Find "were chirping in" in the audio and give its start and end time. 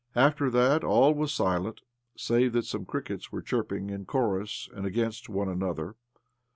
3.31-4.05